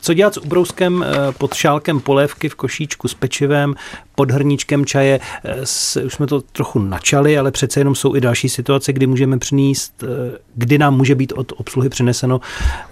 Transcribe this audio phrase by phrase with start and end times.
[0.00, 3.74] Co dělat s ubrouskem eh, pod šálkem polévky v košíčku s pečivem,
[4.14, 5.20] pod hrníčkem čaje?
[5.44, 5.60] Eh,
[6.04, 10.04] už jsme to trochu načali, ale přece jenom jsou i další situace, kdy můžeme přinést,
[10.04, 12.40] eh, kdy nám může být od obsluhy přineseno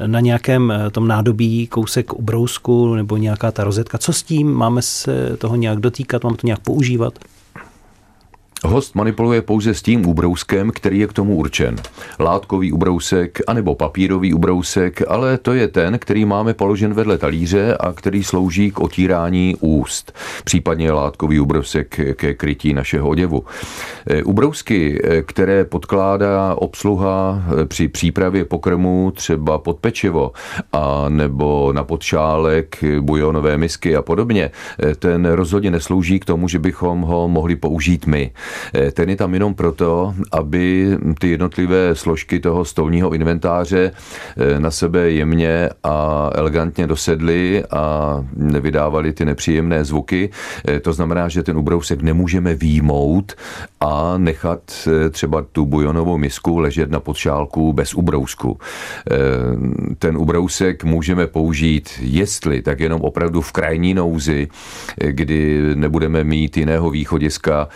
[0.06, 3.98] na nějakém tom nádobí kousek ubrousku nebo nějaká ta rozetka.
[3.98, 4.53] Co s tím?
[4.53, 6.24] Máme se toho nějak dotýkat?
[6.24, 7.19] Máme to nějak používat?
[8.65, 11.77] Host manipuluje pouze s tím ubrouskem, který je k tomu určen.
[12.19, 17.92] Látkový ubrousek anebo papírový ubrousek, ale to je ten, který máme položen vedle talíře a
[17.92, 20.12] který slouží k otírání úst.
[20.45, 23.45] Případně látkový ubrousek ke krytí našeho oděvu.
[24.06, 30.32] E, ubrousky, e, které podkládá obsluha e, při přípravě pokrmu třeba pod pečivo
[30.73, 34.51] a nebo na podšálek, bujonové misky a podobně,
[34.98, 38.30] ten rozhodně neslouží k tomu, že bychom ho mohli použít my.
[38.74, 43.92] Eh, ten je tam jenom proto, aby ty jednotlivé složky toho stolního inventáře
[44.36, 50.30] eh, na sebe jemně a elegantně dosedly a nevydávali ty nepříjemné zvuky.
[50.68, 53.32] Eh, to znamená, že ten ubrousek nemůžeme výjmout
[53.80, 58.59] a nechat třeba tu bujonovou misku ležet na podšálku bez ubrousku.
[59.98, 64.48] Ten ubrousek můžeme použít, jestli, tak jenom opravdu v krajní nouzi,
[64.97, 67.69] kdy nebudeme mít jiného východiska,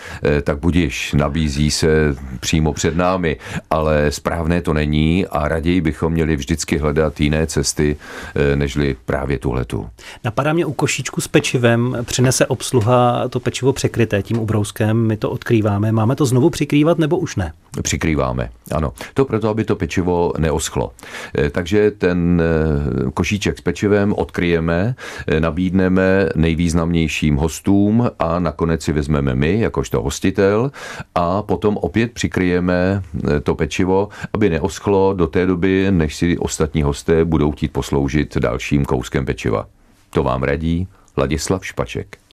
[0.43, 3.37] tak budiš, nabízí se přímo před námi,
[3.71, 7.97] ale správné to není a raději bychom měli vždycky hledat jiné cesty,
[8.35, 9.89] eh, nežli právě tuhletu.
[10.25, 15.31] Napadá mě u košíčku s pečivem, přinese obsluha to pečivo překryté tím ubrouskem, my to
[15.31, 15.93] odkrýváme.
[15.93, 17.53] Máme to znovu přikrývat nebo už ne?
[17.83, 18.93] Přikrýváme, ano.
[19.15, 20.93] To proto, aby to pečivo neoschlo.
[21.39, 24.95] Eh, takže ten eh, košíček s pečivem odkryjeme,
[25.39, 30.71] nabídneme nejvýznamnějším hostům a nakonec si vezmeme my, jakožto hostitel, koštěl
[31.15, 33.03] a potom opět přikryjeme
[33.37, 38.37] eh, to pečivo, aby neoschlo do té doby, než si ostatní hosté budou chtít posloužit
[38.39, 39.67] dalším kouskem pečiva.
[40.11, 42.19] To vám radí Ladislav Špaček.